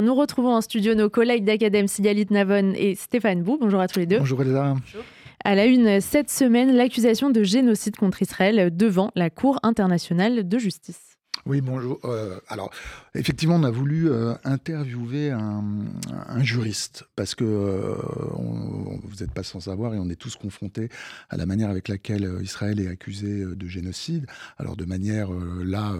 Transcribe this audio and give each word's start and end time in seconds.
Nous 0.00 0.14
retrouvons 0.14 0.54
en 0.54 0.62
studio 0.62 0.94
nos 0.94 1.10
collègues 1.10 1.44
d'Acadème 1.44 1.86
Sigalit 1.86 2.26
Navon 2.30 2.72
et 2.74 2.94
Stéphane 2.94 3.42
Bou. 3.42 3.58
Bonjour 3.60 3.80
à 3.80 3.88
tous 3.88 3.98
les 3.98 4.06
deux. 4.06 4.18
Bonjour 4.18 4.40
Elsa. 4.40 4.74
Bonjour. 4.74 5.04
À 5.44 5.54
la 5.54 5.66
une 5.66 6.00
cette 6.00 6.30
semaine, 6.30 6.74
l'accusation 6.74 7.28
de 7.28 7.42
génocide 7.42 7.96
contre 7.96 8.22
Israël 8.22 8.74
devant 8.74 9.10
la 9.14 9.28
Cour 9.28 9.58
internationale 9.62 10.48
de 10.48 10.58
justice. 10.58 11.10
Oui, 11.46 11.60
bonjour. 11.62 11.98
Euh, 12.04 12.38
alors, 12.48 12.70
effectivement, 13.14 13.56
on 13.56 13.64
a 13.64 13.70
voulu 13.70 14.10
euh, 14.10 14.34
interviewer 14.44 15.30
un, 15.30 15.62
juriste 16.42 17.04
parce 17.16 17.34
que 17.34 17.44
euh, 17.44 17.94
vous 19.02 19.16
n'êtes 19.20 19.32
pas 19.32 19.42
sans 19.42 19.60
savoir 19.60 19.94
et 19.94 19.98
on 19.98 20.08
est 20.10 20.16
tous 20.16 20.36
confrontés 20.36 20.88
à 21.30 21.36
la 21.36 21.46
manière 21.46 21.70
avec 21.70 21.88
laquelle 21.88 22.38
Israël 22.42 22.80
est 22.80 22.88
accusé 22.88 23.44
de 23.44 23.66
génocide. 23.66 24.26
Alors, 24.58 24.76
de 24.76 24.84
manière 24.84 25.30
là, 25.62 25.94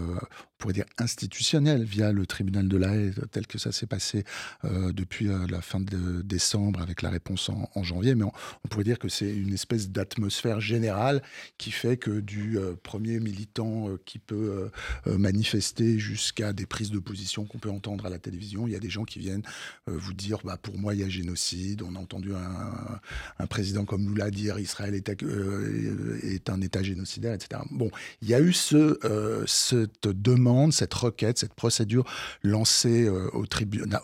pourrait 0.61 0.75
dire 0.75 0.85
institutionnelle 0.99 1.83
via 1.83 2.13
le 2.13 2.27
tribunal 2.27 2.69
de 2.69 2.77
la 2.77 2.95
haie 2.95 3.11
tel 3.33 3.47
que 3.47 3.59
ça 3.59 3.73
s'est 3.73 3.87
passé 3.87 4.25
euh, 4.65 4.93
depuis 4.93 5.29
euh, 5.29 5.47
la 5.49 5.63
fin 5.63 5.81
de 5.81 6.23
décembre 6.23 6.81
avec 6.82 7.03
la 7.03 7.11
réponse 7.11 7.49
en, 7.49 7.82
janvier. 7.82 8.14
Mais 8.14 8.25
on, 8.25 8.68
pourrait 8.68 8.85
dire 8.85 8.99
que 8.99 9.09
c'est 9.09 9.35
une 9.35 9.54
espèce 9.54 9.89
d'atmosphère 9.89 10.61
générale 10.61 11.23
qui 11.57 11.71
fait 11.71 11.96
que 11.96 12.21
du 12.21 12.59
euh, 12.59 12.75
premier 12.81 13.18
militant 13.18 13.89
qui 14.04 14.18
peut 14.18 14.71
manifester 15.07 15.99
jusqu'à 15.99 16.53
des 16.53 16.67
prises 16.67 16.90
de 16.90 16.99
position 16.99 17.46
qu'on 17.46 17.59
peut 17.59 17.71
entendre 17.71 18.04
à 18.04 18.11
la 18.11 18.18
télévision, 18.18 18.67
il 18.67 18.73
y 18.73 18.77
a 18.77 18.81
des 18.81 18.90
gens 18.90 19.04
qui 19.04 19.18
viennent 19.18 19.43
vous 19.87 20.13
dire 20.13 20.39
bah, 20.45 20.59
pour 20.61 20.77
moi 20.77 20.95
il 20.95 21.01
y 21.01 21.04
a 21.04 21.09
génocide. 21.09 21.82
On 21.82 21.95
a 21.95 21.99
entendu 21.99 22.35
un, 22.35 23.01
un 23.39 23.46
président 23.46 23.85
comme 23.85 24.07
Lula 24.09 24.31
dire 24.31 24.59
Israël 24.59 24.95
est, 24.95 25.09
est, 25.09 26.51
un 26.51 26.61
État 26.61 26.82
génocidaire, 26.82 27.32
etc. 27.32 27.63
Bon, 27.71 27.90
il 28.21 28.29
y 28.29 28.35
a 28.35 28.40
eu 28.40 28.53
ce, 28.53 28.99
cette 29.46 30.09
demande 30.09 30.50
cette 30.71 30.95
requête, 30.95 31.39
cette 31.39 31.54
procédure 31.54 32.05
lancée 32.42 33.06
euh, 33.06 33.28
au 33.33 33.47
tribunal, 33.47 34.00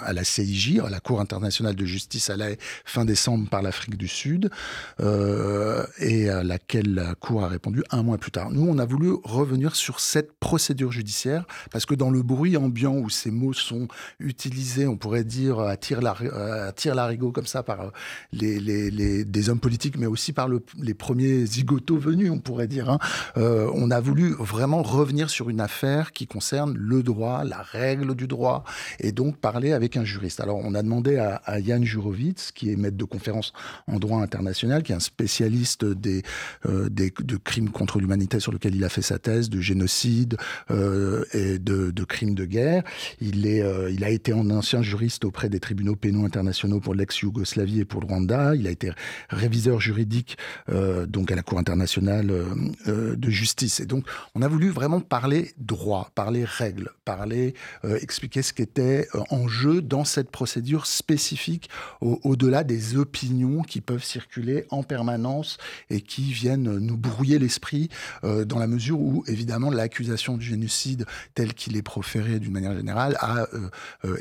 à 0.00 0.12
la 0.12 0.24
CIJ, 0.24 0.80
à 0.84 0.90
la 0.90 1.00
Cour 1.00 1.20
internationale 1.20 1.74
de 1.74 1.84
justice 1.84 2.30
à 2.30 2.36
la 2.36 2.48
fin 2.84 3.04
décembre 3.04 3.48
par 3.48 3.62
l'Afrique 3.62 3.96
du 3.96 4.08
Sud, 4.08 4.50
euh, 5.00 5.84
et 5.98 6.28
à 6.28 6.42
laquelle 6.42 6.94
la 6.94 7.14
Cour 7.14 7.44
a 7.44 7.48
répondu 7.48 7.82
un 7.90 8.02
mois 8.02 8.18
plus 8.18 8.30
tard. 8.30 8.50
Nous, 8.50 8.66
on 8.66 8.78
a 8.78 8.84
voulu 8.84 9.12
revenir 9.24 9.76
sur 9.76 10.00
cette 10.00 10.32
procédure 10.38 10.92
judiciaire 10.92 11.46
parce 11.70 11.86
que 11.86 11.94
dans 11.94 12.10
le 12.10 12.22
bruit 12.22 12.56
ambiant 12.56 12.94
où 12.94 13.10
ces 13.10 13.30
mots 13.30 13.52
sont 13.52 13.88
utilisés, 14.20 14.86
on 14.86 14.96
pourrait 14.96 15.24
dire 15.24 15.60
à 15.60 15.76
tir 15.76 16.00
larigot 16.00 17.32
comme 17.32 17.46
ça 17.46 17.62
par 17.62 17.92
les, 18.32 19.24
des 19.24 19.48
hommes 19.48 19.60
politiques, 19.60 19.98
mais 19.98 20.06
aussi 20.06 20.32
par 20.32 20.48
le, 20.48 20.62
les 20.80 20.94
premiers 20.94 21.46
zigotos 21.46 21.98
venus, 21.98 22.30
on 22.30 22.38
pourrait 22.38 22.68
dire. 22.68 22.90
Hein. 22.90 22.98
Euh, 23.36 23.70
on 23.74 23.90
a 23.90 24.00
voulu 24.00 24.34
vraiment 24.38 24.82
revenir 24.82 25.30
sur 25.30 25.50
une 25.50 25.57
affaire 25.60 26.12
qui 26.12 26.26
concerne 26.26 26.76
le 26.76 27.02
droit, 27.02 27.44
la 27.44 27.62
règle 27.62 28.14
du 28.14 28.26
droit, 28.26 28.64
et 29.00 29.12
donc 29.12 29.36
parler 29.36 29.72
avec 29.72 29.96
un 29.96 30.04
juriste. 30.04 30.40
Alors, 30.40 30.58
on 30.58 30.74
a 30.74 30.82
demandé 30.82 31.16
à, 31.16 31.36
à 31.44 31.58
Yann 31.58 31.84
Jurovitz, 31.84 32.52
qui 32.52 32.70
est 32.72 32.76
maître 32.76 32.96
de 32.96 33.04
conférence 33.04 33.52
en 33.86 33.98
droit 33.98 34.20
international, 34.20 34.82
qui 34.82 34.92
est 34.92 34.96
un 34.96 35.00
spécialiste 35.00 35.84
des, 35.84 36.22
euh, 36.66 36.88
des 36.88 37.12
de 37.18 37.36
crimes 37.36 37.70
contre 37.70 37.98
l'humanité 37.98 38.40
sur 38.40 38.52
lequel 38.52 38.74
il 38.74 38.84
a 38.84 38.88
fait 38.88 39.02
sa 39.02 39.18
thèse, 39.18 39.50
de 39.50 39.60
génocide 39.60 40.36
euh, 40.70 41.24
et 41.32 41.58
de, 41.58 42.04
crimes 42.04 42.34
de 42.34 42.44
guerre. 42.44 42.82
Il, 43.20 43.46
est, 43.46 43.62
euh, 43.62 43.90
il 43.90 44.04
a 44.04 44.10
été 44.10 44.32
un 44.32 44.50
ancien 44.50 44.82
juriste 44.82 45.24
auprès 45.24 45.48
des 45.48 45.60
tribunaux 45.60 45.96
pénaux 45.96 46.24
internationaux 46.24 46.80
pour 46.80 46.94
l'ex-Yougoslavie 46.94 47.80
et 47.80 47.84
pour 47.84 48.00
le 48.00 48.06
Rwanda. 48.06 48.54
Il 48.54 48.66
a 48.66 48.70
été 48.70 48.90
réviseur 49.28 49.80
juridique 49.80 50.36
donc 51.08 51.30
à 51.30 51.36
la 51.36 51.42
Cour 51.42 51.58
internationale 51.58 52.32
de 52.86 53.30
justice. 53.30 53.80
Et 53.80 53.86
donc, 53.86 54.06
on 54.34 54.42
a 54.42 54.48
voulu 54.48 54.70
vraiment 54.70 55.00
parler 55.00 55.47
droit, 55.56 56.10
par 56.14 56.30
les 56.30 56.44
règles, 56.44 56.90
parler, 57.04 57.54
euh, 57.84 57.98
expliquer 58.02 58.42
ce 58.42 58.52
qui 58.52 58.62
était 58.62 59.08
euh, 59.14 59.20
en 59.30 59.48
jeu 59.48 59.80
dans 59.82 60.04
cette 60.04 60.30
procédure 60.30 60.86
spécifique, 60.86 61.70
au-delà 62.00 62.64
des 62.64 62.96
opinions 62.96 63.62
qui 63.62 63.80
peuvent 63.80 64.04
circuler 64.04 64.66
en 64.70 64.82
permanence 64.82 65.58
et 65.90 66.00
qui 66.00 66.32
viennent 66.32 66.78
nous 66.78 66.96
brouiller 66.96 67.38
l'esprit, 67.38 67.88
euh, 68.24 68.44
dans 68.44 68.58
la 68.58 68.66
mesure 68.66 69.00
où, 69.00 69.24
évidemment, 69.26 69.70
l'accusation 69.70 70.36
du 70.36 70.44
génocide, 70.44 71.06
tel 71.34 71.54
qu'il 71.54 71.76
est 71.76 71.82
proféré 71.82 72.38
d'une 72.40 72.52
manière 72.52 72.74
générale, 72.74 73.16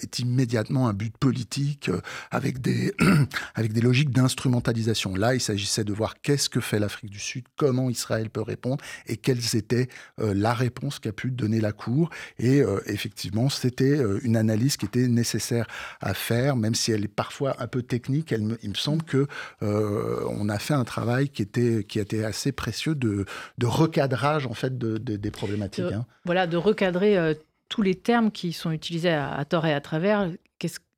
est 0.01 0.19
immédiatement 0.19 0.87
un 0.87 0.93
but 0.93 1.15
politique 1.17 1.89
avec, 2.31 2.61
des 2.61 2.93
avec 3.55 3.73
des 3.73 3.81
logiques 3.81 4.11
d'instrumentalisation. 4.11 5.15
Là, 5.15 5.35
il 5.35 5.41
s'agissait 5.41 5.83
de 5.83 5.93
voir 5.93 6.21
qu'est-ce 6.21 6.49
que 6.49 6.59
fait 6.59 6.79
l'Afrique 6.79 7.11
du 7.11 7.19
Sud, 7.19 7.45
comment 7.55 7.89
Israël 7.89 8.29
peut 8.29 8.41
répondre 8.41 8.83
et 9.07 9.17
quelle 9.17 9.39
était 9.53 9.87
la 10.17 10.53
réponse 10.53 10.99
qu'a 10.99 11.11
pu 11.17 11.31
donner 11.31 11.59
la 11.59 11.73
Cour. 11.73 12.09
Et 12.39 12.61
euh, 12.61 12.79
effectivement, 12.85 13.49
c'était 13.49 13.97
euh, 13.97 14.19
une 14.23 14.37
analyse 14.37 14.77
qui 14.77 14.85
était 14.85 15.07
nécessaire 15.07 15.67
à 15.99 16.13
faire, 16.13 16.55
même 16.55 16.75
si 16.75 16.93
elle 16.93 17.03
est 17.03 17.13
parfois 17.13 17.55
un 17.59 17.67
peu 17.67 17.81
technique. 17.81 18.31
Elle 18.31 18.57
il 18.63 18.69
me 18.69 18.75
semble 18.75 19.03
que 19.03 19.27
euh, 19.63 20.23
on 20.29 20.47
a 20.47 20.59
fait 20.59 20.75
un 20.75 20.85
travail 20.85 21.27
qui 21.27 21.41
était 21.41 21.83
qui 21.83 21.99
a 21.99 22.03
été 22.03 22.23
assez 22.23 22.53
précieux 22.53 22.95
de, 22.95 23.25
de 23.57 23.65
recadrage 23.65 24.45
en 24.47 24.53
fait 24.53 24.77
de, 24.77 24.97
des 24.97 25.31
problématiques. 25.31 25.91
Hein. 25.91 26.05
Voilà, 26.23 26.47
de 26.47 26.55
recadrer 26.55 27.35
tous 27.67 27.81
les 27.81 27.95
termes 27.95 28.31
qui 28.31 28.53
sont 28.53 28.71
utilisés 28.71 29.09
à, 29.09 29.43
tort 29.45 29.65
et 29.65 29.73
à 29.73 29.81
travers. 29.81 30.31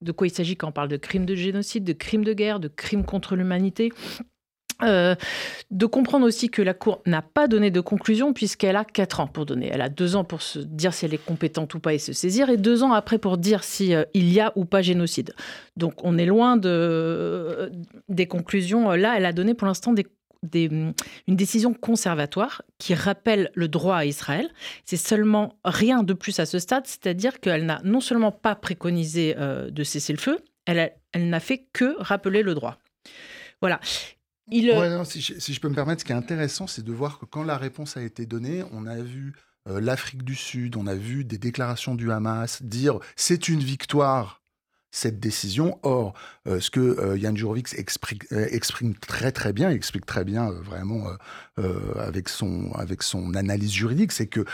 de 0.01 0.11
quoi 0.11 0.27
il 0.27 0.31
s'agit 0.31 0.57
quand 0.57 0.67
on 0.67 0.71
parle 0.71 0.89
de 0.89 0.97
crimes 0.97 1.25
de 1.25 1.35
génocide, 1.35 1.83
de 1.83 1.93
crimes 1.93 2.25
de 2.25 2.33
guerre, 2.33 2.59
de 2.59 2.67
crimes 2.67 3.05
contre 3.05 3.35
l'humanité? 3.35 3.91
Euh, 4.81 5.15
de 5.71 5.85
comprendre 5.85 6.25
aussi 6.25 6.49
que 6.49 6.61
la 6.61 6.73
Cour 6.73 7.01
n'a 7.05 7.21
pas 7.21 7.47
donné 7.47 7.69
de 7.69 7.81
conclusion 7.81 8.31
puisqu'elle 8.31 8.77
a 8.77 8.85
quatre 8.85 9.19
ans 9.19 9.27
pour 9.27 9.45
donner. 9.45 9.69
Elle 9.71 9.81
a 9.81 9.89
deux 9.89 10.15
ans 10.15 10.23
pour 10.23 10.41
se 10.41 10.59
dire 10.59 10.93
si 10.93 11.05
elle 11.05 11.13
est 11.13 11.23
compétente 11.23 11.73
ou 11.73 11.79
pas 11.79 11.93
et 11.93 11.99
se 11.99 12.13
saisir, 12.13 12.49
et 12.49 12.57
deux 12.57 12.81
ans 12.81 12.93
après 12.93 13.17
pour 13.17 13.37
dire 13.37 13.63
si 13.63 13.93
euh, 13.93 14.05
il 14.13 14.31
y 14.31 14.39
a 14.39 14.53
ou 14.55 14.63
pas 14.63 14.81
génocide. 14.81 15.33
Donc 15.75 16.03
on 16.03 16.17
est 16.17 16.25
loin 16.25 16.55
de, 16.55 16.69
euh, 16.69 17.69
des 18.07 18.27
conclusions. 18.27 18.91
Là, 18.91 19.15
elle 19.17 19.25
a 19.25 19.33
donné 19.33 19.53
pour 19.53 19.67
l'instant 19.67 19.93
une 20.53 20.93
décision 21.27 21.73
conservatoire 21.73 22.61
qui 22.77 22.93
rappelle 22.93 23.51
le 23.55 23.67
droit 23.67 23.97
à 23.97 24.05
Israël. 24.05 24.49
C'est 24.85 24.95
seulement 24.95 25.55
rien 25.65 26.03
de 26.03 26.13
plus 26.13 26.39
à 26.39 26.45
ce 26.45 26.59
stade, 26.59 26.87
c'est-à-dire 26.87 27.41
qu'elle 27.41 27.65
n'a 27.65 27.81
non 27.83 27.99
seulement 27.99 28.31
pas 28.31 28.55
préconisé 28.55 29.35
de 29.35 29.83
cesser 29.83 30.13
le 30.13 30.19
feu, 30.19 30.39
elle 30.65 30.93
n'a 31.17 31.39
fait 31.41 31.65
que 31.73 31.95
rappeler 31.99 32.41
le 32.41 32.55
droit. 32.55 32.77
Voilà. 33.61 33.79
Euh, 34.51 35.03
si, 35.03 35.21
je, 35.21 35.59
peux 35.59 35.69
me 35.69 35.75
permettre, 35.75 36.01
ce 36.01 36.05
qui 36.05 36.11
est 36.11 36.15
intéressant, 36.15 36.67
c'est 36.67 36.83
de 36.83 36.91
voir 36.91 37.19
que 37.19 37.25
quand 37.25 37.43
la 37.43 37.57
réponse 37.57 37.97
a 37.97 38.01
été 38.01 38.25
donnée, 38.25 38.63
on 38.71 38.85
a 38.85 38.99
vu 39.01 39.33
euh, 39.67 39.79
l'Afrique 39.79 40.23
du 40.23 40.35
Sud, 40.35 40.75
on 40.75 40.87
a 40.87 40.95
vu 40.95 41.23
des 41.23 41.37
déclarations 41.37 41.95
du 41.95 42.11
Hamas 42.11 42.63
dire 42.63 42.99
c'est 43.15 43.47
une 43.49 43.59
victoire 43.59 44.38
cette 44.91 45.19
décision. 45.19 45.79
Or, 45.83 46.13
euh, 46.47 46.59
ce 46.59 46.69
que 46.69 46.79
euh, 46.79 47.17
Yann 47.17 47.37
Jurovic 47.37 47.67
euh, 47.73 48.47
exprime, 48.51 48.95
très 48.95 49.31
très 49.31 49.53
bien, 49.53 49.69
explique 49.69 50.05
très 50.05 50.23
bien 50.23 50.49
vraiment 50.49 51.05
avec, 51.99 52.29
son, 52.29 52.71
avec 52.75 53.03
son 53.03 53.35
analyse 53.35 53.73
juridique, 53.73 54.13
c'est 54.13 54.27
que 54.27 54.45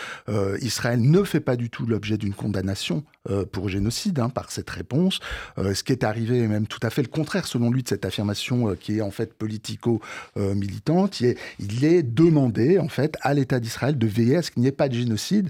Israël 0.59 0.99
ne 0.99 1.23
fait 1.23 1.39
pas 1.39 1.55
du 1.55 1.69
tout 1.69 1.85
l'objet 1.85 2.17
d'une 2.17 2.33
condamnation 2.33 3.03
pour 3.51 3.69
génocide 3.69 4.17
hein, 4.17 4.29
par 4.29 4.51
cette 4.51 4.71
réponse. 4.71 5.19
ce 5.57 5.83
qui 5.83 5.91
est 5.91 6.03
arrivé 6.03 6.39
est 6.39 6.47
même 6.47 6.65
tout 6.65 6.79
à 6.81 6.89
fait 6.89 7.03
le 7.03 7.07
contraire, 7.07 7.45
selon 7.45 7.69
lui, 7.69 7.83
de 7.83 7.89
cette 7.89 8.05
affirmation 8.05 8.75
qui 8.75 8.97
est 8.97 9.01
en 9.01 9.11
fait 9.11 9.35
politico-militante. 9.35 11.21
Il, 11.21 11.35
il, 11.59 11.85
est 11.85 12.01
demandé 12.01 12.79
en 12.79 12.89
fait 12.89 13.17
à 13.21 13.35
l'État 13.35 13.59
d'Israël 13.59 13.99
de 13.99 14.07
veiller 14.07 14.37
à 14.37 14.41
ce 14.41 14.49
qu'il 14.49 14.63
n'y 14.63 14.67
ait 14.67 14.71
pas 14.71 14.89
de 14.89 14.95
génocide, 14.95 15.49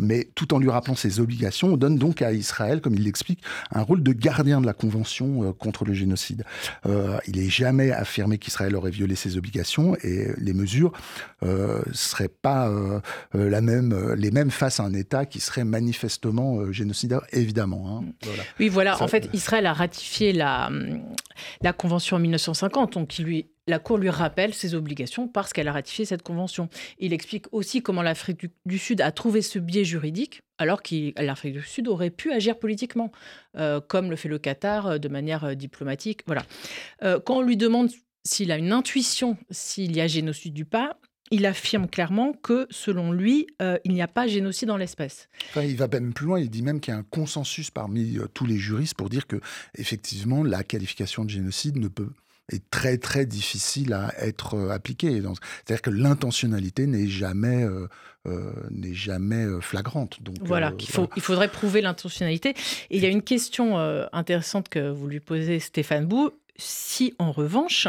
mais 0.00 0.30
tout 0.34 0.54
en 0.54 0.58
lui 0.58 0.70
rappelant 0.70 0.96
ses 0.96 1.20
obligations, 1.20 1.74
on 1.74 1.76
donne 1.76 1.98
donc 1.98 2.22
à 2.22 2.32
Israël, 2.32 2.80
comme 2.80 2.94
il 2.94 3.04
l'explique, 3.04 3.42
un 3.70 3.82
rôle 3.82 4.02
de 4.02 4.14
gardien 4.16 4.60
de 4.60 4.66
la 4.66 4.72
Convention 4.72 5.44
euh, 5.44 5.52
contre 5.52 5.84
le 5.84 5.94
génocide. 5.94 6.44
Euh, 6.86 7.18
il 7.26 7.36
n'est 7.36 7.48
jamais 7.48 7.90
affirmé 7.92 8.38
qu'Israël 8.38 8.74
aurait 8.76 8.90
violé 8.90 9.14
ses 9.14 9.36
obligations 9.36 9.96
et 10.02 10.28
les 10.38 10.54
mesures 10.54 10.92
ne 11.42 11.48
euh, 11.48 11.82
seraient 11.92 12.28
pas 12.28 12.70
la 13.34 13.60
même, 13.60 14.14
les 14.14 14.30
mêmes 14.30 14.50
face 14.50 14.80
à 14.80 14.84
un 14.84 14.92
État 14.92 15.26
qui 15.26 15.40
serait 15.40 15.64
manifestement 15.64 16.72
génocidaire, 16.72 17.20
évidemment. 17.32 17.98
Hein. 17.98 18.28
Oui, 18.58 18.68
voilà. 18.68 19.00
en 19.02 19.08
fait, 19.08 19.28
Israël 19.32 19.66
a 19.66 19.72
ratifié 19.72 20.32
la, 20.32 20.70
la 21.62 21.72
Convention 21.72 22.16
en 22.16 22.20
1950, 22.20 22.94
donc 22.94 23.16
lui 23.18 23.46
la 23.66 23.78
Cour 23.78 23.98
lui 23.98 24.10
rappelle 24.10 24.54
ses 24.54 24.74
obligations 24.74 25.28
parce 25.28 25.52
qu'elle 25.52 25.68
a 25.68 25.72
ratifié 25.72 26.04
cette 26.04 26.22
convention. 26.22 26.68
Il 26.98 27.12
explique 27.12 27.46
aussi 27.52 27.82
comment 27.82 28.02
l'Afrique 28.02 28.46
du, 28.64 28.78
Sud 28.78 29.00
a 29.00 29.10
trouvé 29.10 29.42
ce 29.42 29.58
biais 29.58 29.84
juridique, 29.84 30.40
alors 30.58 30.82
que 30.82 31.20
l'Afrique 31.20 31.54
du 31.54 31.62
Sud 31.62 31.88
aurait 31.88 32.10
pu 32.10 32.32
agir 32.32 32.58
politiquement, 32.58 33.10
euh, 33.56 33.80
comme 33.80 34.10
le 34.10 34.16
fait 34.16 34.28
le 34.28 34.38
Qatar 34.38 34.86
euh, 34.86 34.98
de 34.98 35.08
manière 35.08 35.44
euh, 35.44 35.54
diplomatique. 35.54 36.20
Voilà. 36.26 36.44
quand 37.00 37.38
on 37.38 37.42
lui 37.42 37.56
demande 37.56 37.90
s'il 38.24 38.52
a 38.52 38.56
une 38.56 38.72
intuition 38.72 39.36
s'il 39.50 39.96
y 39.96 40.00
a 40.00 40.06
génocide 40.06 40.54
du 40.54 40.64
pas, 40.64 40.98
il 41.30 41.44
affirme 41.44 41.88
clairement 41.88 42.32
que, 42.32 42.66
selon 42.70 43.10
lui, 43.10 43.48
il 43.84 43.92
n'y 43.92 44.02
a 44.02 44.08
pas 44.08 44.28
génocide 44.28 44.68
dans 44.68 44.76
l'espèce. 44.76 45.28
il 45.56 45.76
va 45.76 45.88
même 45.88 46.12
plus 46.12 46.26
loin. 46.26 46.38
Il 46.38 46.50
dit 46.50 46.62
même 46.62 46.80
qu'il 46.80 46.92
y 46.92 46.96
a 46.96 47.00
un 47.00 47.04
consensus 47.04 47.70
parmi 47.70 48.18
tous 48.32 48.46
les 48.46 48.58
juristes 48.58 48.94
pour 48.94 49.08
dire 49.08 49.26
que, 49.26 49.40
effectivement, 49.76 50.44
la 50.44 50.62
qualification 50.62 51.24
de 51.24 51.30
génocide 51.30 51.76
ne 51.78 51.88
peut 51.88 52.10
est 52.52 52.70
très 52.70 52.98
très 52.98 53.26
difficile 53.26 53.92
à 53.92 54.12
être 54.18 54.70
appliquée. 54.70 55.20
C'est-à-dire 55.20 55.82
que 55.82 55.90
l'intentionnalité 55.90 56.86
n'est 56.86 57.08
jamais 57.08 57.66
n'est 58.70 58.94
jamais 58.94 59.44
flagrante. 59.60 60.20
Donc 60.22 60.36
voilà, 60.40 60.72
il, 60.80 60.88
faut, 60.88 61.08
il 61.16 61.22
faudrait 61.22 61.48
prouver 61.48 61.80
l'intentionnalité. 61.80 62.50
Et 62.90 62.96
il 62.96 63.02
y 63.02 63.06
a 63.06 63.08
une 63.08 63.22
question 63.22 63.78
intéressante 64.12 64.68
que 64.68 64.90
vous 64.90 65.06
lui 65.06 65.20
posez, 65.20 65.60
Stéphane 65.60 66.06
Bou 66.06 66.32
si 66.58 67.14
en 67.18 67.32
revanche, 67.32 67.88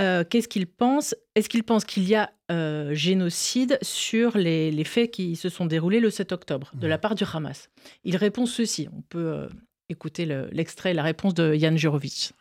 euh, 0.00 0.24
qu'est-ce 0.28 0.48
qu'il 0.48 0.66
pense? 0.66 1.14
Est-ce 1.34 1.48
qu'il 1.48 1.64
pense 1.64 1.84
qu'il 1.84 2.08
y 2.08 2.14
a 2.14 2.30
euh, 2.50 2.94
génocide 2.94 3.78
sur 3.82 4.36
les, 4.36 4.84
faits 4.84 5.10
qui 5.10 5.36
se 5.36 5.48
sont 5.48 5.66
déroulés 5.66 6.00
le 6.00 6.10
7 6.10 6.32
octobre 6.32 6.70
de 6.74 6.86
la 6.86 6.98
part 6.98 7.14
du 7.14 7.24
Hamas? 7.32 7.70
Il 8.04 8.16
répond 8.16 8.46
ceci. 8.46 8.88
On 8.96 9.02
peut 9.02 9.32
euh, 9.32 9.48
écouter 9.88 10.26
l'extrait, 10.52 10.94
la 10.94 11.02
réponse 11.02 11.34
de 11.34 11.54
Yann 11.54 11.76
Jurovic. 11.76 12.32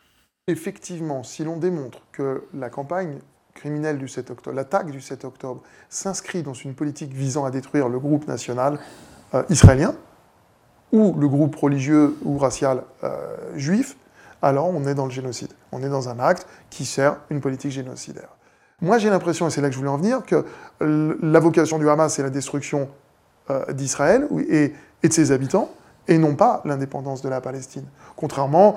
Effectivement, 0.49 1.23
si 1.23 1.43
l'on 1.43 1.57
démontre 1.57 2.01
que 2.11 2.43
la 2.53 2.69
campagne 2.69 3.19
criminelle 3.53 3.99
du 3.99 4.07
7 4.07 4.31
octobre, 4.31 4.55
l'attaque 4.55 4.89
du 4.89 4.99
7 4.99 5.25
octobre, 5.25 5.61
s'inscrit 5.89 6.41
dans 6.41 6.53
une 6.53 6.73
politique 6.73 7.13
visant 7.13 7.45
à 7.45 7.51
détruire 7.51 7.87
le 7.87 7.99
groupe 7.99 8.27
national 8.27 8.79
israélien, 9.49 9.93
ou 10.91 11.13
le 11.19 11.27
groupe 11.27 11.55
religieux 11.55 12.15
ou 12.23 12.39
racial 12.39 12.83
juif, 13.55 13.95
alors 14.41 14.67
on 14.67 14.87
est 14.87 14.95
dans 14.95 15.05
le 15.05 15.11
génocide. 15.11 15.51
On 15.71 15.83
est 15.83 15.89
dans 15.89 16.09
un 16.09 16.19
acte 16.19 16.47
qui 16.71 16.83
sert 16.85 17.17
une 17.29 17.41
politique 17.41 17.71
génocidaire. 17.71 18.29
Moi 18.81 18.97
j'ai 18.97 19.09
l'impression, 19.09 19.47
et 19.47 19.51
c'est 19.51 19.61
là 19.61 19.67
que 19.67 19.73
je 19.73 19.77
voulais 19.77 19.91
en 19.91 19.97
venir, 19.97 20.23
que 20.25 20.45
la 20.79 21.39
vocation 21.39 21.77
du 21.77 21.89
Hamas 21.89 22.15
c'est 22.15 22.23
la 22.23 22.29
destruction 22.29 22.89
euh, 23.49 23.71
d'Israël 23.73 24.27
et, 24.49 24.73
de 25.03 25.11
ses 25.11 25.31
habitants, 25.31 25.69
et 26.09 26.17
non 26.17 26.35
pas 26.35 26.61
l'indépendance 26.65 27.21
de 27.21 27.29
la 27.29 27.39
Palestine. 27.39 27.85
Contrairement 28.17 28.75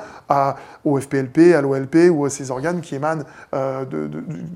au 0.84 1.00
FPLP, 1.00 1.54
à 1.54 1.62
l'OLP 1.62 2.10
ou 2.10 2.26
à 2.26 2.30
ces 2.30 2.50
organes 2.50 2.80
qui 2.80 2.94
émanent 2.94 3.24
euh, 3.54 3.84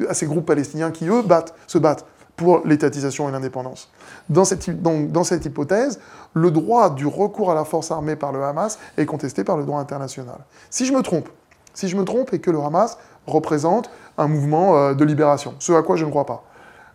à 0.09 0.15
ces 0.15 0.27
groupes 0.27 0.47
palestiniens 0.47 0.93
qui, 0.93 1.09
eux, 1.09 1.25
se 1.67 1.79
battent 1.79 2.07
pour 2.37 2.61
l'étatisation 2.67 3.29
et 3.29 3.33
l'indépendance. 3.33 3.91
Dans 4.29 4.45
cette, 4.45 4.83
dans 4.83 5.25
cette 5.25 5.47
hypothèse, 5.47 5.99
le 6.35 6.51
droit 6.51 6.91
du 6.91 7.07
recours 7.07 7.51
à 7.51 7.55
la 7.55 7.65
force 7.65 7.91
armée 7.91 8.15
par 8.15 8.31
le 8.31 8.45
Hamas 8.45 8.79
est 8.99 9.07
contesté 9.07 9.43
par 9.43 9.57
le 9.57 9.65
droit 9.65 9.81
international. 9.81 10.39
Si 10.69 10.85
je 10.85 10.93
me 10.93 11.01
trompe, 11.01 11.31
si 11.73 11.89
je 11.89 11.97
me 11.97 12.05
trompe 12.05 12.35
et 12.35 12.39
que 12.39 12.51
le 12.51 12.61
Hamas 12.61 12.99
représente 13.27 13.91
un 14.19 14.29
mouvement 14.29 14.77
euh, 14.77 14.95
de 14.95 15.05
libération, 15.05 15.55
ce 15.59 15.73
à 15.73 15.83
quoi 15.83 15.97
je 15.97 16.05
ne 16.05 16.11
crois 16.11 16.27
pas, 16.27 16.45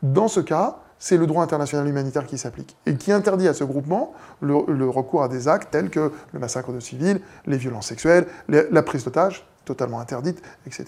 dans 0.04 0.28
ce 0.28 0.39
cas, 0.39 0.78
c'est 1.01 1.18
le 1.18 1.27
droit 1.27 1.44
international 1.44 1.86
humanitaire 1.86 2.25
qui 2.25 2.38
s'applique 2.38 2.77
et 2.86 2.95
qui 2.95 3.12
interdit 3.12 3.50
à 3.50 3.53
ce 3.53 3.65
groupement 3.65 4.13
le, 4.39 4.56
recours 4.88 5.24
à 5.24 5.27
des 5.27 5.50
actes 5.50 5.71
tels 5.71 5.89
que 5.89 6.13
le 6.31 6.39
massacre 6.39 6.71
de 6.71 6.80
civils, 6.80 7.19
les 7.45 7.57
violences 7.57 7.88
sexuelles, 7.88 8.27
la 8.48 8.83
prise 8.83 9.03
d'otages, 9.03 9.45
totalement 9.65 10.00
interdite, 10.00 10.42
etc. 10.65 10.86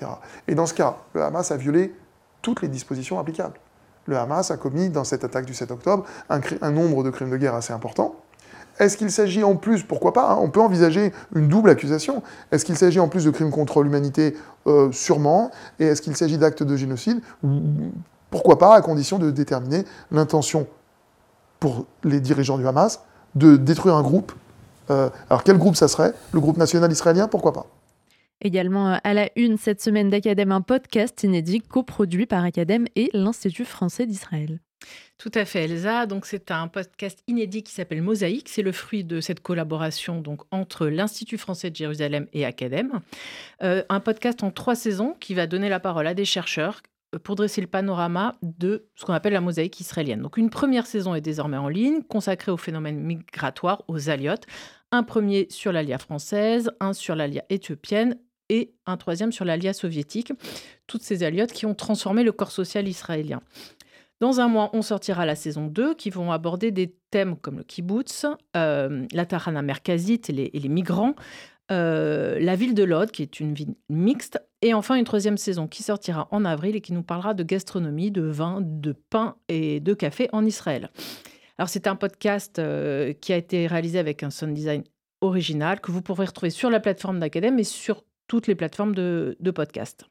Et 0.47 0.55
dans 0.55 0.67
ce 0.67 0.73
cas, 0.73 0.97
le 1.13 1.23
Hamas 1.23 1.51
a 1.51 1.57
violé 1.57 1.93
toutes 2.41 2.61
les 2.61 2.69
dispositions 2.69 3.19
applicables 3.19 3.59
le 4.05 4.17
Hamas 4.17 4.51
a 4.51 4.57
commis 4.57 4.89
dans 4.89 5.03
cette 5.03 5.23
attaque 5.23 5.45
du 5.45 5.53
7 5.53 5.71
octobre 5.71 6.05
un, 6.29 6.71
nombre 6.71 7.03
de 7.03 7.09
crimes 7.09 7.29
de 7.29 7.37
guerre 7.37 7.55
assez 7.55 7.73
important. 7.73 8.15
Est-ce 8.79 8.97
qu'il 8.97 9.11
s'agit 9.11 9.43
en 9.43 9.55
plus, 9.55 9.83
pourquoi 9.83 10.13
pas, 10.13 10.31
hein, 10.31 10.37
on 10.39 10.49
peut 10.49 10.59
envisager 10.59 11.13
une 11.35 11.47
double 11.47 11.69
accusation. 11.69 12.23
Est-ce 12.51 12.65
qu'il 12.65 12.75
s'agit 12.75 12.99
en 12.99 13.07
plus 13.07 13.23
de 13.25 13.29
crimes 13.29 13.51
contre 13.51 13.83
l'humanité? 13.83 14.35
Euh, 14.65 14.91
Sûrement. 14.91 15.51
Et 15.79 15.85
est-ce 15.85 16.01
qu'il 16.01 16.15
s'agit 16.15 16.39
d'actes 16.39 16.63
de 16.63 16.75
génocide? 16.75 17.21
Pourquoi 18.33 18.57
pas, 18.57 18.75
à 18.75 18.81
condition 18.81 19.19
de 19.19 19.29
déterminer 19.29 19.83
l'intention 20.09 20.65
pour 21.59 21.85
les 22.03 22.19
dirigeants 22.19 22.57
du 22.57 22.67
Hamas 22.67 23.03
de 23.35 23.57
détruire 23.57 23.93
un 23.93 24.01
groupe. 24.01 24.31
Euh, 24.89 25.11
alors 25.29 25.43
quel 25.43 25.59
groupe 25.59 25.75
ça 25.75 25.87
serait? 25.87 26.15
Le 26.31 26.39
groupe 26.39 26.57
national 26.57 26.91
israélien 26.91 27.27
Pourquoi 27.27 27.53
pas? 27.53 27.67
Également 28.41 28.89
euh, 28.89 28.97
à 29.03 29.13
la 29.13 29.29
une 29.35 29.57
cette 29.57 29.83
semaine 29.83 30.09
d'Acadème, 30.09 30.51
un 30.51 30.61
podcast 30.61 31.21
inédit 31.21 31.61
coproduit 31.61 32.25
par 32.25 32.43
Acadème 32.43 32.87
et 32.95 33.11
l'Institut 33.13 33.65
français 33.65 34.07
d'Israël. 34.07 34.59
Tout 35.19 35.31
à 35.35 35.45
fait, 35.45 35.65
Elsa. 35.65 36.07
Donc, 36.07 36.25
c'est 36.25 36.49
un 36.49 36.67
podcast 36.67 37.19
inédit 37.27 37.61
qui 37.61 37.71
s'appelle 37.71 38.01
Mosaïque. 38.01 38.49
C'est 38.49 38.63
le 38.63 38.71
fruit 38.71 39.03
de 39.03 39.21
cette 39.21 39.41
collaboration 39.41 40.21
donc 40.21 40.41
entre 40.49 40.87
l'Institut 40.87 41.37
français 41.37 41.69
de 41.69 41.75
Jérusalem 41.75 42.25
et 42.33 42.45
Acadème. 42.45 42.99
Euh, 43.61 43.83
un 43.89 43.99
podcast 43.99 44.41
en 44.41 44.49
trois 44.49 44.73
saisons 44.73 45.15
qui 45.19 45.35
va 45.35 45.45
donner 45.45 45.69
la 45.69 45.79
parole 45.79 46.07
à 46.07 46.15
des 46.15 46.25
chercheurs 46.25 46.81
pour 47.19 47.35
dresser 47.35 47.61
le 47.61 47.67
panorama 47.67 48.35
de 48.41 48.87
ce 48.95 49.05
qu'on 49.05 49.13
appelle 49.13 49.33
la 49.33 49.41
mosaïque 49.41 49.79
israélienne. 49.79 50.21
Donc, 50.21 50.37
une 50.37 50.49
première 50.49 50.85
saison 50.85 51.15
est 51.15 51.21
désormais 51.21 51.57
en 51.57 51.69
ligne, 51.69 52.01
consacrée 52.03 52.51
au 52.51 52.57
phénomène 52.57 52.99
migratoire, 52.99 53.83
aux 53.87 54.09
aliotes. 54.09 54.45
Un 54.91 55.03
premier 55.03 55.47
sur 55.49 55.71
l'Alia 55.71 55.97
française, 55.97 56.71
un 56.79 56.93
sur 56.93 57.15
l'Alia 57.15 57.43
éthiopienne 57.49 58.17
et 58.49 58.75
un 58.85 58.97
troisième 58.97 59.31
sur 59.31 59.45
l'Alia 59.45 59.73
soviétique, 59.73 60.33
toutes 60.87 61.01
ces 61.01 61.23
aliotes 61.23 61.51
qui 61.51 61.65
ont 61.65 61.73
transformé 61.73 62.23
le 62.23 62.31
corps 62.31 62.51
social 62.51 62.87
israélien. 62.87 63.41
Dans 64.19 64.39
un 64.39 64.47
mois, 64.47 64.69
on 64.73 64.81
sortira 64.81 65.25
la 65.25 65.35
saison 65.35 65.67
2 65.67 65.95
qui 65.95 66.09
vont 66.09 66.31
aborder 66.31 66.71
des 66.71 66.95
thèmes 67.11 67.35
comme 67.35 67.57
le 67.57 67.63
kibbutz, 67.63 68.25
euh, 68.55 69.05
la 69.11 69.25
Tahana 69.25 69.61
merkazite 69.61 70.29
et 70.29 70.33
les, 70.53 70.69
migrants, 70.69 71.15
euh, 71.71 72.39
la 72.39 72.55
ville 72.55 72.73
de 72.73 72.83
Lod 72.83 73.11
qui 73.11 73.21
est 73.21 73.39
une 73.39 73.53
ville 73.53 73.75
mixte, 73.89 74.39
et 74.63 74.73
enfin 74.73 74.95
une 74.95 75.03
troisième 75.03 75.37
saison 75.37 75.67
qui 75.67 75.83
sortira 75.83 76.29
en 76.31 76.45
avril 76.45 76.77
et 76.77 76.81
qui 76.81 76.93
nous 76.93 77.03
parlera 77.03 77.33
de 77.33 77.43
gastronomie, 77.43 78.11
de 78.11 78.21
vin, 78.21 78.59
de 78.61 78.93
pain 78.93 79.35
et 79.49 79.81
de 79.81 79.93
café 79.93 80.29
en 80.31 80.45
Israël. 80.45 80.89
Alors 81.57 81.67
c'est 81.67 81.85
un 81.85 81.97
podcast 81.97 82.59
euh, 82.59 83.11
qui 83.11 83.33
a 83.33 83.37
été 83.37 83.67
réalisé 83.67 83.99
avec 83.99 84.23
un 84.23 84.29
sound 84.29 84.53
design 84.53 84.83
original 85.19 85.81
que 85.81 85.91
vous 85.91 86.01
pourrez 86.01 86.25
retrouver 86.25 86.49
sur 86.49 86.69
la 86.69 86.79
plateforme 86.79 87.19
d'Academ 87.19 87.59
et 87.59 87.65
sur 87.65 88.03
toutes 88.27 88.47
les 88.47 88.55
plateformes 88.55 88.95
de, 88.95 89.35
podcast. 89.53 90.05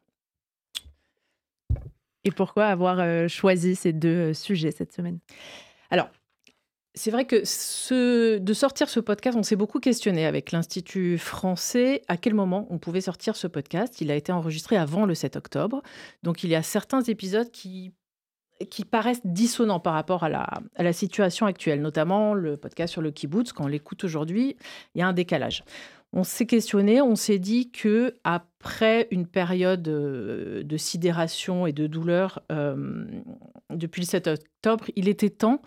Et 2.25 2.31
pourquoi 2.31 2.66
avoir 2.66 3.00
euh, 3.00 3.28
choisi 3.28 3.75
ces 3.75 3.94
deux 3.94 4.31
euh, 4.31 4.34
sujets 4.34 4.70
cette 4.70 4.93
semaine? 4.93 5.19
Alors, 5.90 6.10
c'est 6.94 7.10
vrai 7.10 7.24
que 7.24 8.38
de 8.38 8.52
sortir 8.52 8.88
ce 8.88 9.00
podcast, 9.00 9.36
on 9.36 9.42
s'est 9.42 9.56
beaucoup 9.56 9.80
questionné 9.80 10.26
avec 10.26 10.52
l'Institut 10.52 11.16
français 11.16 12.02
à 12.08 12.16
quel 12.16 12.34
moment 12.34 12.66
on 12.70 12.78
pouvait 12.78 13.00
sortir 13.00 13.34
ce 13.36 13.46
podcast. 13.46 14.00
Il 14.00 14.10
a 14.10 14.14
été 14.14 14.30
enregistré 14.30 14.76
avant 14.76 15.06
le 15.06 15.14
7 15.14 15.36
octobre. 15.36 15.82
Donc 16.22 16.44
il 16.44 16.50
y 16.50 16.54
a 16.54 16.62
certains 16.62 17.02
épisodes 17.02 17.50
qui, 17.50 17.92
qui 18.70 18.84
paraissent 18.84 19.24
dissonants 19.24 19.80
par 19.80 19.94
rapport 19.94 20.22
à 20.22 20.28
la, 20.28 20.46
à 20.76 20.82
la 20.82 20.92
situation 20.92 21.46
actuelle, 21.46 21.80
notamment 21.80 22.34
le 22.34 22.58
podcast 22.58 22.92
sur 22.92 23.00
le 23.00 23.10
kibbutz. 23.10 23.52
Quand 23.52 23.64
on 23.64 23.68
l'écoute 23.68 24.04
aujourd'hui, 24.04 24.56
il 24.94 24.98
y 24.98 25.02
a 25.02 25.06
un 25.06 25.14
décalage 25.14 25.64
on 26.12 26.24
s'est 26.24 26.46
questionné, 26.46 27.00
on 27.00 27.16
s'est 27.16 27.38
dit 27.38 27.70
que 27.70 28.16
après 28.22 29.08
une 29.10 29.26
période 29.26 29.88
euh, 29.88 30.62
de 30.62 30.76
sidération 30.76 31.66
et 31.66 31.72
de 31.72 31.86
douleur 31.86 32.42
euh, 32.52 33.06
depuis 33.70 34.02
le 34.02 34.06
7 34.06 34.28
octobre, 34.28 34.84
il 34.94 35.08
était 35.08 35.30
temps 35.30 35.62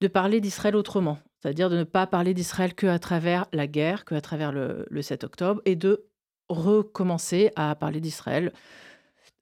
de 0.00 0.08
parler 0.08 0.40
d'Israël 0.40 0.76
autrement, 0.76 1.18
c'est-à-dire 1.40 1.70
de 1.70 1.76
ne 1.76 1.84
pas 1.84 2.06
parler 2.06 2.34
d'Israël 2.34 2.74
que 2.74 2.86
à 2.86 2.98
travers 2.98 3.46
la 3.52 3.66
guerre, 3.66 4.04
que 4.04 4.14
à 4.14 4.20
travers 4.20 4.52
le, 4.52 4.86
7 5.00 5.24
octobre, 5.24 5.60
et 5.64 5.76
de 5.76 6.06
recommencer 6.48 7.50
à 7.56 7.74
parler 7.74 8.00
d'Israël 8.00 8.52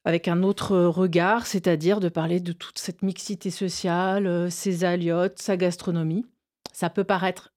avec 0.05 0.29
un 0.29 0.43
autre 0.43 0.77
regard, 0.77 1.47
c'est-à-dire 1.47 2.01
de 2.01 2.09
parler 2.09 2.41
de 2.41 2.53
toute 2.53 2.79
cette 2.79 3.03
mixité 3.03 3.51
sociale, 3.51 4.27
euh, 4.27 4.49
ses 4.49 4.85
aliotes, 4.85 5.39
sa 5.39 5.57
gastronomie. 5.57 6.25
Ça 6.73 6.89
peut 6.89 7.05
paraître 7.05 7.53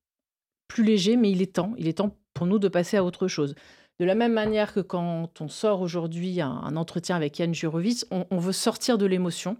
plus 0.68 0.84
léger, 0.84 1.16
mais 1.16 1.32
il 1.32 1.42
est 1.42 1.54
temps. 1.54 1.74
Il 1.78 1.88
est 1.88 2.00
temps 2.00 2.18
pour 2.34 2.48
nous 2.48 2.60
de 2.60 2.68
passer 2.68 2.98
à 2.98 3.04
autre 3.04 3.28
chose. 3.28 3.56
De 4.00 4.06
la 4.06 4.16
même 4.16 4.34
manière 4.34 4.74
que 4.74 4.80
quand 4.80 5.42
on 5.42 5.48
sort 5.48 5.82
aujourd'hui 5.82 6.42
un, 6.42 6.76
entretien 6.76 7.16
avec 7.16 7.38
Yann 7.38 7.54
Jurovitz, 7.54 8.06
on, 8.10 8.38
veut 8.38 8.52
sortir 8.52 8.98
de 8.98 9.06
l'émotion, 9.06 9.58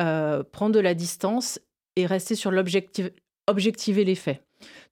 euh, 0.00 0.42
prendre 0.42 0.74
de 0.74 0.80
la 0.80 0.94
distance 0.94 1.60
et 1.96 2.06
rester 2.06 2.34
sur 2.34 2.50
l'objectif, 2.50 3.10
objectiver 3.46 4.04
les 4.04 4.14
faits. 4.14 4.42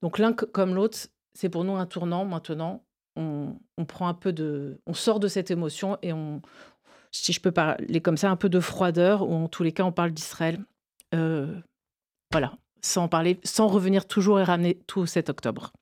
Donc 0.03 0.19
l'un 0.19 0.33
comme 0.33 0.75
l'autre, 0.75 0.99
c'est 1.35 1.49
pour 1.49 1.65
nous 1.65 1.77
un 1.77 1.87
tournant. 1.87 2.25
Maintenant, 2.25 2.85
on, 3.17 3.57
prend 3.87 4.09
un 4.09 4.15
peu 4.15 4.33
de, 4.33 4.81
on 4.87 4.95
sort 4.95 5.21
de 5.21 5.29
cette 5.29 5.51
émotion 5.51 5.99
et 6.03 6.13
on, 6.13 6.43
si 7.13 7.33
je 7.33 7.41
peux 7.41 7.53
parler 7.53 8.01
comme 8.01 8.17
ça, 8.17 8.31
un 8.31 8.37
peu 8.37 8.49
de 8.49 8.61
froideur, 8.61 9.23
ou 9.23 9.35
en 9.35 9.49
tous 9.49 9.63
les 9.63 9.73
cas, 9.73 9.85
on 9.85 9.93
parle 9.93 10.11
d'Israël. 10.11 10.59
Euh, 11.15 11.55
voilà, 12.33 12.55
sans 12.83 13.09
parler, 13.09 13.39
sans 13.45 13.69
revenir 13.69 14.07
toujours 14.07 14.41
et 14.41 14.45
ramener 14.45 14.81
tout 14.87 15.07
7 15.07 15.31
octobre. 15.31 15.73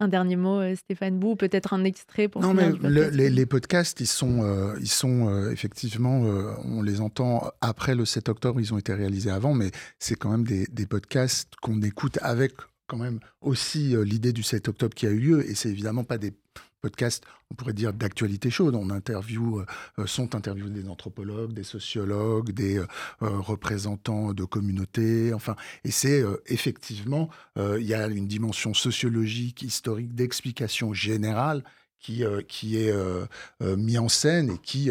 Un 0.00 0.06
dernier 0.06 0.36
mot, 0.36 0.60
euh, 0.60 0.76
Stéphane 0.76 1.18
Bou, 1.18 1.34
peut-être 1.34 1.72
un 1.72 1.82
extrait 1.82 2.28
pour 2.28 2.40
Non, 2.40 2.54
mais 2.54 2.70
les, 3.10 3.46
podcasts, 3.46 4.00
ils 4.00 4.06
sont, 4.06 4.42
euh, 4.42 4.76
ils 4.80 4.88
sont 4.88 5.28
euh, 5.28 5.50
effectivement, 5.50 6.20
on 6.64 6.82
les 6.82 7.00
entend 7.00 7.50
après 7.60 7.96
le 7.96 8.04
7 8.04 8.28
octobre, 8.28 8.60
ils 8.60 8.72
ont 8.72 8.78
été 8.78 8.94
réalisés 8.94 9.30
avant, 9.30 9.54
mais 9.54 9.72
c'est 9.98 10.14
quand 10.14 10.30
même 10.30 10.44
des, 10.44 10.66
des 10.66 10.86
podcasts 10.86 11.52
qu'on 11.60 11.82
écoute 11.82 12.18
avec 12.22 12.52
quand 12.88 12.96
même 12.96 13.20
aussi 13.40 13.94
l'idée 14.04 14.32
du 14.32 14.42
7 14.42 14.68
octobre 14.68 14.94
qui 14.94 15.06
a 15.06 15.10
eu 15.10 15.20
lieu, 15.20 15.48
et 15.48 15.54
c'est 15.54 15.68
évidemment 15.68 16.04
pas 16.04 16.18
des 16.18 16.34
podcast, 16.80 17.24
on 17.50 17.54
pourrait 17.54 17.72
dire 17.72 17.92
d'actualité 17.92 18.50
chaude. 18.50 18.74
On 18.74 18.90
interview, 18.90 19.60
euh, 19.98 20.06
sont 20.06 20.34
interviewés 20.34 20.70
des 20.70 20.88
anthropologues, 20.88 21.52
des 21.52 21.64
sociologues, 21.64 22.52
des 22.52 22.78
euh, 22.78 22.86
euh, 23.22 23.38
représentants 23.40 24.32
de 24.32 24.44
communautés. 24.44 25.32
Enfin, 25.34 25.56
et 25.84 25.90
c'est 25.90 26.22
effectivement, 26.46 27.28
il 27.56 27.84
y 27.84 27.94
a 27.94 28.06
une 28.06 28.26
dimension 28.26 28.74
sociologique, 28.74 29.62
historique, 29.62 30.14
d'explication 30.14 30.92
générale 30.92 31.64
qui, 32.00 32.24
euh, 32.24 32.42
qui 32.42 32.78
est 32.78 32.90
euh, 32.90 33.26
euh, 33.62 33.76
mis 33.76 33.98
en 33.98 34.08
scène 34.08 34.50
et 34.50 34.58
qui, 34.58 34.90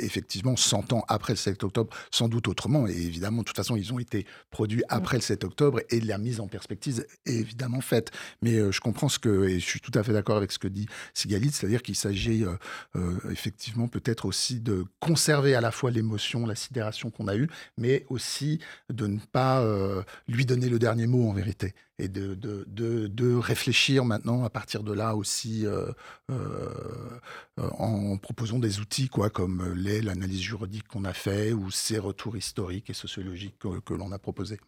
effectivement, 0.00 0.56
s'entend 0.56 1.04
après 1.08 1.32
le 1.32 1.36
7 1.36 1.64
octobre, 1.64 1.94
sans 2.10 2.28
doute 2.28 2.48
autrement. 2.48 2.86
Et 2.86 2.92
évidemment, 2.92 3.42
de 3.42 3.46
toute 3.46 3.56
façon, 3.56 3.76
ils 3.76 3.92
ont 3.92 3.98
été 3.98 4.26
produits 4.50 4.82
après 4.88 5.16
le 5.16 5.22
7 5.22 5.44
octobre 5.44 5.80
et 5.90 6.00
la 6.00 6.18
mise 6.18 6.40
en 6.40 6.48
perspective 6.48 7.04
est 7.26 7.32
évidemment 7.32 7.80
faite. 7.80 8.10
Mais 8.42 8.72
je 8.72 8.80
comprends 8.80 9.08
ce 9.08 9.18
que, 9.18 9.48
et 9.48 9.60
je 9.60 9.64
suis 9.64 9.80
tout 9.80 9.92
à 9.94 10.02
fait 10.02 10.12
d'accord 10.12 10.36
avec 10.36 10.52
ce 10.52 10.58
que 10.58 10.68
dit 10.68 10.86
Sigalit, 11.14 11.50
c'est-à-dire 11.52 11.82
qu'il 11.82 11.96
s'agit 11.96 12.44
effectivement 13.30 13.88
peut-être 13.88 14.24
aussi 14.26 14.60
de 14.60 14.84
conserver 15.00 15.54
à 15.54 15.60
la 15.60 15.70
fois 15.70 15.90
l'émotion, 15.90 16.46
la 16.46 16.54
sidération 16.54 17.10
qu'on 17.10 17.28
a 17.28 17.36
eue, 17.36 17.48
mais 17.76 18.04
aussi 18.08 18.60
de 18.90 19.06
ne 19.06 19.18
pas 19.18 19.64
lui 20.28 20.46
donner 20.46 20.68
le 20.68 20.78
dernier 20.78 21.06
mot 21.06 21.28
en 21.28 21.32
vérité 21.32 21.74
et 21.98 22.08
de, 22.08 23.34
réfléchir 23.36 24.04
maintenant 24.04 24.44
à 24.44 24.50
partir 24.50 24.82
de 24.82 24.92
là 24.92 25.16
aussi 25.16 25.66
euh, 25.66 25.92
en 27.56 28.16
proposant 28.18 28.58
des 28.58 28.80
outils 28.80 29.08
quoi, 29.08 29.30
comme 29.30 29.74
l'analyse 29.74 30.40
juridique 30.40 30.88
qu'on 30.88 31.04
a 31.04 31.12
fait 31.12 31.52
ou 31.52 31.70
ces 31.70 31.98
retours 31.98 32.36
historiques 32.36 32.90
et 32.90 32.94
sociologiques 32.94 33.58
que, 33.58 33.80
que 33.80 33.94
l'on 33.94 34.12
a 34.12 34.18
proposés. 34.18 34.60